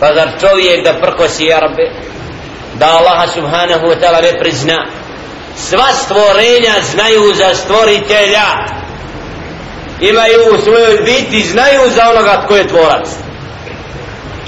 pa 0.00 0.14
zar 0.14 0.28
čovjek 0.40 0.84
da 0.84 1.00
prkosi 1.00 1.44
jarbe 1.44 1.90
da 2.74 2.86
Allaha 2.86 3.26
subhanahu 3.26 3.86
wa 3.86 3.96
ta'ala 4.00 4.22
ne 4.22 4.38
prizna? 4.40 4.86
Sva 5.56 5.92
stvorenja 5.92 6.74
znaju 6.92 7.34
za 7.34 7.54
stvoritelja. 7.54 8.48
Imaju 10.00 10.40
u 10.54 10.62
svojoj 10.62 10.96
biti 11.04 11.42
znaju 11.42 11.80
za 11.94 12.10
onoga 12.10 12.42
tko 12.44 12.56
je 12.56 12.68
tvorac. 12.68 13.08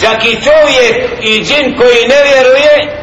Čak 0.00 0.24
i 0.24 0.42
čovjek 0.42 0.96
i 1.22 1.44
džin 1.44 1.76
koji 1.76 2.08
ne 2.08 2.22
vjeruje 2.22 3.00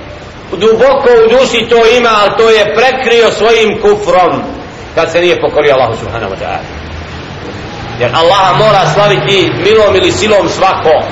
duboko 0.52 1.09
u 1.25 1.29
duši 1.29 1.70
to 1.70 1.98
ima 1.98 2.09
ali 2.21 2.38
to 2.38 2.50
je 2.50 2.75
prekrio 2.75 3.32
svojim 3.32 3.82
kufrom 3.82 4.43
kad 4.95 5.11
se 5.11 5.21
nije 5.21 5.41
pokorio 5.41 5.73
Allahu 5.73 5.98
subhanahu 6.00 6.34
wa 6.34 6.38
ta'ala. 6.38 6.64
Jer 8.00 8.11
Allaha 8.16 8.54
mora 8.54 8.82
slaviti 8.93 9.52
milom 9.64 9.95
ili 9.95 10.11
silom 10.11 10.50
svako 10.50 11.04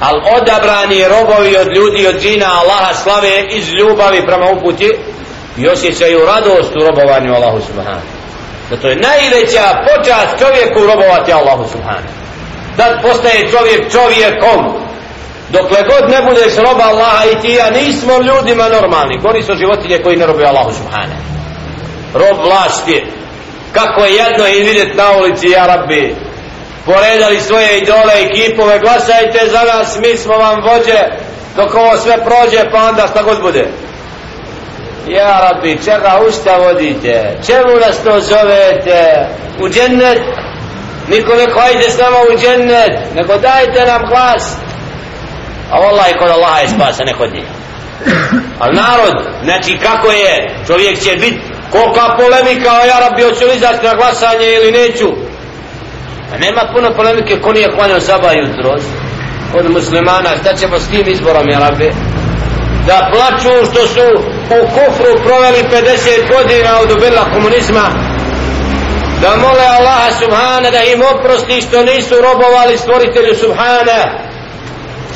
al 0.00 0.16
odabrani 0.36 1.04
robovi 1.04 1.56
od 1.56 1.68
ljudi 1.76 2.06
od 2.06 2.20
džina 2.22 2.46
Allaha 2.60 2.94
slave 2.94 3.46
iz 3.50 3.68
ljubavi 3.68 4.26
prema 4.26 4.46
uputi 4.50 4.92
i 5.56 5.68
osjećaju 5.68 6.26
radost 6.26 6.76
u 6.76 6.86
robovanju 6.86 7.34
Allahu 7.34 7.60
subhanahu. 7.66 8.06
Zato 8.70 8.88
je 8.88 8.96
najveća 8.96 9.64
počast 9.88 10.38
čovjeku 10.38 10.80
robovati 10.86 11.32
Allahu 11.32 11.64
subhanahu. 11.72 12.14
Da 12.76 12.98
postaje 13.02 13.50
čovjek 13.50 13.92
čovjekom. 13.92 14.60
Dokle 15.50 15.78
god 15.82 16.10
ne 16.10 16.22
budeš 16.28 16.56
roba 16.56 16.84
Allaha 16.84 17.24
i 17.24 17.40
ti 17.42 17.52
ja 17.52 17.70
nismo 17.70 18.12
ljudima 18.12 18.68
normalni. 18.68 19.18
Gori 19.22 19.42
su 19.42 19.54
životinje 19.54 19.98
koji 19.98 20.16
ne 20.16 20.26
robuju 20.26 20.46
Allahu 20.46 20.72
subhanahu. 20.72 21.22
Rob 22.14 22.38
vlasti 22.44 23.04
kako 23.72 24.04
je 24.04 24.14
jedno 24.14 24.48
i 24.48 24.62
vidjeti 24.62 24.96
na 24.96 25.12
ulici 25.12 25.48
ja 25.48 25.66
rabbi 25.66 26.16
poredali 26.92 27.40
svoje 27.40 27.78
idole 27.78 28.12
i 28.22 28.34
kipove 28.34 28.78
glasajte 28.78 29.48
za 29.48 29.62
nas 29.62 29.98
mi 29.98 30.16
smo 30.16 30.36
vam 30.36 30.62
vođe. 30.62 30.98
Dok 31.56 31.74
ovo 31.74 31.96
sve 31.96 32.16
prođe 32.24 32.70
pa 32.72 32.84
onda 32.84 33.06
šta 33.10 33.22
god 33.22 33.40
bude. 33.42 33.68
Ja 35.08 35.50
rabbi 35.50 35.78
čega 35.84 36.20
usta 36.28 36.56
vodite? 36.56 37.38
Čemu 37.46 37.76
nas 37.86 38.04
to 38.04 38.20
zovete? 38.20 39.28
U 39.60 39.68
džennet? 39.68 40.22
Niko 41.08 41.34
ne 41.34 41.46
hajde 41.54 41.90
s 41.90 41.98
nama 41.98 42.16
u 42.32 42.38
džennet 42.38 43.14
nego 43.14 43.36
dajte 43.36 43.86
nam 43.86 44.02
glas. 44.08 44.56
A 45.72 45.80
vallahi 45.80 46.18
kod 46.18 46.30
Allaha 46.30 46.60
je 46.60 46.68
spasa 46.68 47.04
ne 47.04 47.14
kod 47.14 47.32
njih 47.32 47.44
ali 48.58 48.76
narod 48.76 49.24
znači 49.44 49.78
kako 49.78 50.10
je? 50.12 50.50
Čovjek 50.66 51.00
će 51.04 51.16
biti 51.16 51.40
kolika 51.70 52.16
polemika 52.16 52.70
o 52.72 52.86
ja 52.86 52.98
rabbi 53.00 53.22
hoću 53.22 53.44
li 53.46 53.56
izaći 53.56 53.84
na 53.84 53.94
glasanje 53.94 54.46
ili 54.46 54.72
neću? 54.72 55.29
A 56.32 56.38
nema 56.38 56.62
puno 56.72 56.94
polemike 56.96 57.40
ko 57.40 57.52
nije 57.52 57.72
klanio 57.72 58.00
sabah 58.00 58.32
jutros 58.36 58.82
od 59.54 59.70
muslimana 59.70 60.30
šta 60.40 60.54
ćemo 60.54 60.78
s 60.78 60.88
tim 60.88 61.08
izborom 61.08 61.48
ja 61.48 61.58
rabbi? 61.58 61.92
Da 62.86 63.10
plaću 63.12 63.70
što 63.70 63.86
su 63.86 64.06
u 64.50 64.66
kufru 64.66 65.24
proveli 65.24 65.62
50 65.72 66.32
godina 66.32 66.80
od 66.82 66.90
ubila 66.90 67.24
komunizma 67.34 67.86
da 69.22 69.36
mole 69.36 69.66
Allaha 69.78 70.10
subhana 70.20 70.70
da 70.70 70.82
im 70.82 71.02
oprosti 71.14 71.62
što 71.62 71.82
nisu 71.82 72.14
robovali 72.14 72.78
stvoritelju 72.78 73.34
subhana 73.34 74.30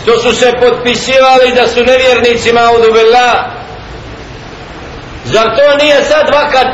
što 0.03 0.19
su 0.19 0.35
se 0.35 0.53
potpisivali 0.61 1.55
da 1.55 1.69
su 1.69 1.85
nevjernicima 1.85 2.61
od 2.77 2.85
ubila. 2.91 3.51
Zar 5.25 5.47
to 5.57 5.77
nije 5.77 6.05
sad 6.05 6.27
vakat 6.35 6.67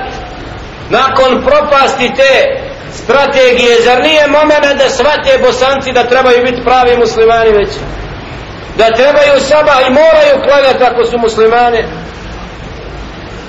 nakon 0.91 1.45
propasti 1.45 2.13
te 2.17 2.61
strategije 2.93 3.83
zar 3.85 4.03
nije 4.03 4.27
momena 4.27 4.75
da 4.75 4.89
svate 4.89 5.39
bosanci 5.43 5.93
da 5.93 6.09
trebaju 6.09 6.45
biti 6.45 6.65
pravi 6.65 6.97
muslimani 6.97 7.51
već? 7.51 7.69
Da 8.79 8.97
trebaju 8.97 9.41
saba 9.41 9.75
i 9.87 9.91
moraju 9.91 10.43
klanjati 10.47 10.85
ako 10.85 11.05
su 11.05 11.19
muslimani. 11.19 11.85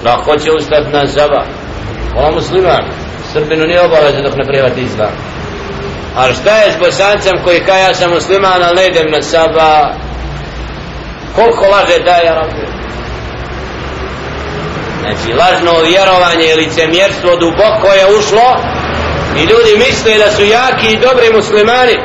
Da 0.03 0.11
hoće 0.25 0.51
ustati 0.51 0.89
na 0.93 1.07
saba 1.07 1.43
On 2.17 2.33
musliman? 2.33 2.83
Srbinu 3.33 3.65
nije 3.65 3.81
obaveza 3.81 4.21
dok 4.21 4.35
ne 4.35 4.43
prijevati 4.43 4.81
islam. 4.81 5.13
Ali 6.15 6.33
šta 6.33 6.57
je 6.57 6.71
s 6.71 6.77
bosancem 6.79 7.43
koji 7.43 7.59
kaj 7.65 7.83
ja 7.83 7.93
sam 7.93 8.11
musliman 8.11 8.63
ali 8.63 8.75
ne 8.75 8.87
idem 8.87 9.11
na 9.11 9.21
saba 9.21 9.93
koliko 11.35 11.65
laže 11.65 12.03
daje 12.05 12.29
Arabi 12.29 12.67
znači 15.01 15.33
lažno 15.33 15.81
vjerovanje 15.89 16.45
i 16.51 16.55
licemjerstvo 16.55 17.35
duboko 17.35 17.87
je 17.99 18.17
ušlo 18.19 18.47
i 19.37 19.41
ljudi 19.41 19.77
misle 19.77 20.17
da 20.17 20.31
su 20.31 20.43
jaki 20.43 20.87
i 20.93 20.99
dobri 20.99 21.33
muslimani 21.33 21.95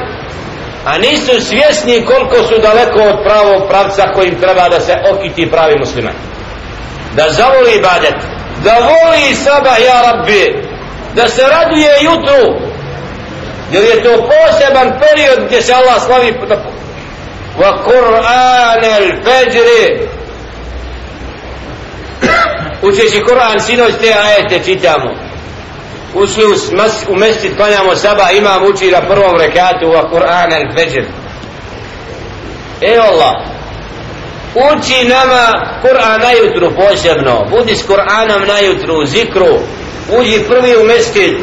a 0.85 0.99
nisu 0.99 1.47
svjesni 1.49 2.05
koliko 2.07 2.37
su 2.49 2.61
daleko 2.63 3.01
od 3.03 3.25
pravog 3.25 3.69
pravca 3.69 4.13
kojim 4.15 4.41
treba 4.41 4.69
da 4.69 4.81
se 4.81 4.95
okiti 5.13 5.51
pravi 5.51 5.79
musliman. 5.79 6.15
Da 7.17 7.25
zavoli 7.31 7.77
ibadet 7.77 8.15
da 8.65 8.73
voli 8.73 9.35
saba 9.35 9.77
ja 9.87 10.03
rabbi 10.03 10.63
da 11.15 11.29
se 11.29 11.43
raduje 11.43 11.91
jutru 12.03 12.61
jer 13.73 13.85
je 13.85 14.03
to 14.03 14.11
poseban 14.11 14.93
period 15.01 15.47
gdje 15.47 15.63
se 15.63 15.73
Allah 15.73 16.03
slavi 16.07 16.35
wa 17.59 17.85
Kur'an 17.85 18.85
al-Fajr 18.85 20.09
učeći 22.83 23.23
Kur'an 23.23 23.61
sinoć 23.61 23.93
te 24.01 24.15
ajete 24.15 24.65
čitamo 24.65 25.26
ušli 26.23 26.45
u, 26.45 26.55
mas, 26.77 26.93
u 27.09 27.17
mesjid 27.17 27.57
klanjamo 27.57 27.97
saba 27.97 28.31
imam 28.31 28.65
uči 28.65 28.91
na 28.91 29.01
prvom 29.01 29.37
rekatu 29.37 29.87
wa 29.87 30.11
Kur'an 30.11 30.53
al-Fajr 30.53 31.05
e 32.81 32.99
Allah 32.99 33.57
uči 34.57 35.09
nama 35.09 35.79
Kur'an 35.83 36.21
najutru 36.21 36.73
posebno. 36.77 37.47
Budi 37.51 37.77
s 37.77 37.87
Kur'anom 37.87 38.47
najutru 38.47 39.07
zikru. 39.07 39.59
Uđi 40.19 40.45
prvi 40.49 40.77
u 40.77 40.85
mesjid. 40.85 41.35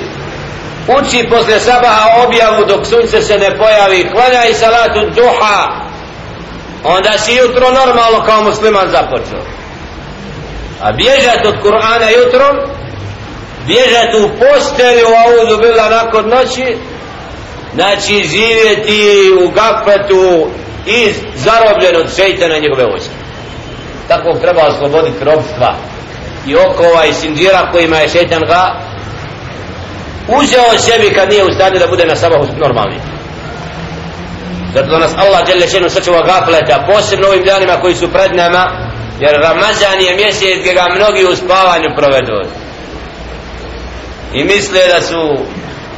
Uči 0.88 1.28
posle 1.30 1.60
sabaha 1.60 2.24
objavu 2.26 2.66
dok 2.66 2.86
sunce 2.86 3.22
se 3.22 3.38
ne 3.38 3.58
pojavi. 3.58 4.10
Klanjaj 4.12 4.54
salatu 4.54 5.00
duha. 5.16 5.60
Onda 6.84 7.18
si 7.18 7.34
jutro 7.34 7.72
normalno 7.72 8.26
kao 8.26 8.44
musliman 8.44 8.90
započeo. 8.90 9.44
A 10.82 10.92
bježat 10.92 11.46
od 11.46 11.56
Kur'ana 11.64 12.08
jutrom 12.18 12.83
bježati 13.68 14.18
u 14.18 14.30
postelju 14.40 15.08
a 15.08 15.24
uzu 15.44 15.58
bila 15.58 15.90
nakon 15.90 16.30
noći. 16.30 16.78
Znači 17.74 18.24
živjeti 18.24 19.32
u 19.44 19.50
gafetu 19.50 20.48
i 20.86 21.14
zarobljen 21.36 21.96
od 21.96 22.16
šeitana 22.16 22.58
njegove 22.58 22.86
vojske. 22.86 23.16
Tako 24.08 24.40
treba 24.42 24.62
osloboditi 24.68 25.24
robstva 25.24 25.76
i 26.48 26.56
okova 26.56 26.90
ovaj 26.90 27.10
i 27.10 27.14
sindira 27.14 27.72
kojima 27.72 27.98
je 27.98 28.10
šeitan 28.10 28.42
ga 28.48 28.76
uzeo 30.28 30.80
sebi 30.80 31.14
kad 31.14 31.30
nije 31.30 31.44
u 31.44 31.54
stanju 31.54 31.80
da 31.80 31.88
bude 31.88 32.06
na 32.06 32.16
sabahu 32.16 32.46
normalni. 32.58 33.00
Zato 34.74 35.00
nas 35.00 35.12
Allah 35.18 35.46
djelje 35.46 35.68
šenu 35.68 35.90
sačuva 35.90 36.22
gafleta 36.22 36.86
posebno 36.92 37.28
ovim 37.28 37.44
danima 37.44 37.82
koji 37.82 37.96
su 37.96 38.12
pred 38.12 38.36
nama 38.36 38.92
jer 39.20 39.34
Ramazan 39.42 40.02
je 40.02 40.16
mjesec 40.16 40.60
gdje 40.60 40.74
ga 40.74 40.86
mnogi 40.96 41.24
u 41.26 41.36
spavanju 41.36 41.90
provedu 41.98 42.63
i 44.34 44.44
misle 44.44 44.80
da 44.94 45.02
su 45.02 45.46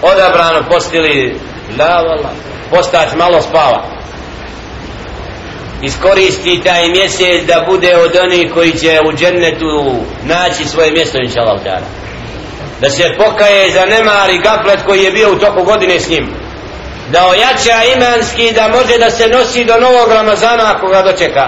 odabrano 0.02 0.70
postili 0.70 1.40
la 1.80 1.86
vala 1.86 2.30
postać 2.72 3.14
malo 3.18 3.42
spava. 3.42 3.84
Iskoristi 5.82 6.62
taj 6.64 6.90
mjesec 6.90 7.46
da 7.48 7.66
bude 7.68 7.98
od 7.98 8.16
onih 8.16 8.54
koji 8.54 8.72
će 8.72 9.00
u 9.10 9.14
džennetu 9.14 9.96
naći 10.24 10.66
svoje 10.66 10.92
mjesto 10.92 11.18
inša 11.18 11.40
Allah 11.42 11.60
da 12.82 12.90
se 12.90 13.16
pokaje 13.18 13.72
za 13.72 13.86
nemar 13.86 14.30
i 14.30 14.38
gaflet 14.40 14.80
koji 14.86 15.04
je 15.04 15.12
bio 15.12 15.32
u 15.32 15.40
toku 15.40 15.64
godine 15.64 16.00
s 16.00 16.10
njim. 16.10 16.28
Da 17.12 17.28
ojača 17.28 17.84
imanski 17.96 18.54
da 18.54 18.68
može 18.68 18.98
da 18.98 19.12
se 19.12 19.28
nosi 19.28 19.66
do 19.66 19.78
novog 19.80 20.12
Ramazana 20.12 20.74
ako 20.76 20.88
ga 20.88 21.02
dočeka. 21.02 21.48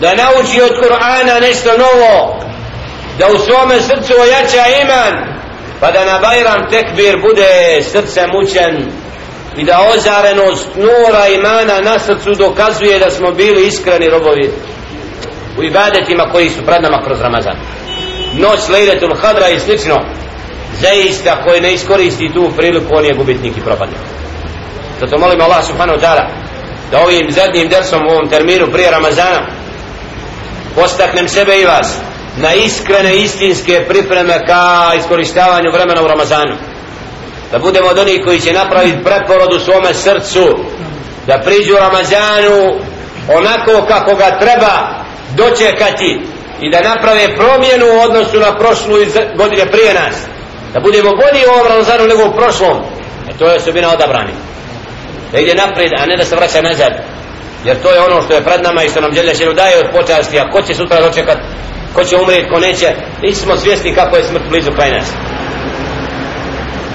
Da 0.00 0.14
nauči 0.14 0.62
od 0.62 0.70
Kur'ana 0.70 1.40
nešto 1.40 1.70
novo. 1.78 2.40
Da 3.18 3.26
u 3.28 3.38
svome 3.38 3.80
srcu 3.80 4.12
ojača 4.20 4.64
iman 4.82 5.43
pa 5.84 5.90
da 5.90 6.04
na 6.04 6.18
Bajram 6.18 6.70
tekbir 6.70 7.16
bude 7.20 7.82
srce 7.82 8.26
mučen 8.26 8.74
i 9.56 9.64
da 9.64 9.78
ozarenost 9.94 10.68
nura 10.76 11.28
imana 11.28 11.80
na 11.80 11.98
srcu 11.98 12.34
dokazuje 12.34 12.98
da 12.98 13.10
smo 13.10 13.30
bili 13.30 13.66
iskreni 13.66 14.10
robovi 14.10 14.50
u 15.58 15.62
ibadetima 15.62 16.24
koji 16.32 16.50
su 16.50 16.62
pred 16.66 16.82
nama 16.82 17.02
kroz 17.04 17.20
Ramazan. 17.20 17.56
Noć 18.34 18.68
lejletul 18.68 19.14
hadra 19.22 19.48
i 19.48 19.58
slično. 19.58 19.96
Zaista 20.80 21.42
koji 21.44 21.60
ne 21.60 21.72
iskoristi 21.72 22.32
tu 22.34 22.50
priliku 22.56 22.96
on 22.96 23.04
je 23.04 23.14
gubitnik 23.14 23.56
i 23.56 23.60
propadnik. 23.60 23.98
Zato 25.00 25.18
molim 25.18 25.40
Allah 25.40 25.64
subhanahu 25.64 26.00
ta'ala 26.00 26.26
da 26.90 27.00
ovim 27.00 27.30
zadnjim 27.30 27.68
dersom 27.68 28.06
u 28.06 28.10
ovom 28.10 28.28
terminu 28.28 28.66
prije 28.72 28.90
Ramazana 28.90 29.46
postaknem 30.74 31.28
sebe 31.28 31.60
i 31.60 31.64
vas 31.64 31.98
na 32.36 32.54
iskrene 32.54 33.16
istinske 33.16 33.84
pripreme 33.88 34.46
ka 34.46 34.92
iskoristavanju 34.98 35.70
vremena 35.72 36.02
u 36.02 36.08
Ramazanu. 36.08 36.56
Da 37.52 37.58
budemo 37.58 37.88
od 37.88 37.98
onih 37.98 38.20
koji 38.24 38.40
će 38.40 38.52
napraviti 38.52 39.04
preporod 39.04 39.52
u 39.52 39.60
svome 39.60 39.94
srcu 39.94 40.58
da 41.26 41.40
priđu 41.44 41.74
Ramazanu 41.74 42.74
onako 43.28 43.86
kako 43.88 44.14
ga 44.14 44.38
treba 44.38 45.04
dočekati 45.36 46.20
i 46.60 46.70
da 46.70 46.80
naprave 46.80 47.36
promjenu 47.36 47.86
u 47.86 48.00
odnosu 48.00 48.40
na 48.40 48.58
prošlu 48.58 48.96
godine 49.36 49.66
prije 49.70 49.94
nas. 49.94 50.16
Da 50.72 50.80
budemo 50.80 51.10
bolji 51.10 51.44
u 51.46 51.50
ovom 51.54 51.66
Ramazanu 51.68 52.06
nego 52.06 52.22
u 52.28 52.36
prošlom. 52.36 52.78
E 53.30 53.38
to 53.38 53.48
je 53.48 53.56
osobina 53.56 53.92
odabrani 53.92 54.32
da 55.32 55.40
ide 55.40 55.54
naprijed 55.54 55.92
a 55.98 56.06
ne 56.06 56.16
da 56.16 56.24
se 56.24 56.36
vraća 56.36 56.62
nazad. 56.62 56.92
Jer 57.64 57.82
to 57.82 57.90
je 57.90 58.00
ono 58.00 58.22
što 58.22 58.34
je 58.34 58.44
pred 58.44 58.62
nama 58.62 58.82
i 58.82 58.88
što 58.88 59.00
nam 59.00 59.14
želje 59.14 59.34
šeru 59.34 59.52
daje 59.52 59.78
od 59.78 59.86
počasti. 59.92 60.40
A 60.40 60.50
ko 60.50 60.62
će 60.62 60.74
sutra 60.74 61.00
dočekati 61.00 61.40
ko 61.94 62.04
će 62.04 62.16
umrijeti, 62.16 62.50
ko 62.50 62.60
neće 62.60 62.86
nismo 63.22 63.56
svjesni 63.56 63.94
kako 63.94 64.16
je 64.16 64.22
smrt 64.22 64.44
blizu 64.50 64.70
kraj 64.72 64.90
nas. 64.90 65.12